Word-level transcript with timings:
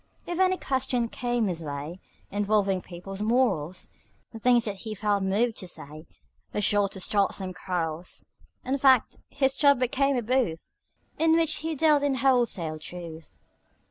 If 0.25 0.39
any 0.39 0.57
question 0.57 1.09
came 1.09 1.45
his 1.45 1.61
way 1.63 1.99
Involving 2.31 2.81
people's 2.81 3.21
morals, 3.21 3.89
The 4.33 4.39
things 4.39 4.65
that 4.65 4.77
he 4.77 4.95
felt 4.95 5.21
moved 5.21 5.57
to 5.57 5.67
say 5.67 6.07
Were 6.51 6.59
sure 6.61 6.89
to 6.89 6.99
start 6.99 7.35
some 7.35 7.53
quarrels. 7.53 8.25
In 8.65 8.79
fact, 8.79 9.19
his 9.29 9.55
tub 9.55 9.79
became 9.79 10.17
a 10.17 10.23
booth 10.23 10.73
In 11.19 11.33
which 11.35 11.57
he 11.57 11.75
dealt 11.75 12.01
in 12.01 12.15
wholesale 12.15 12.79
truth. 12.79 13.37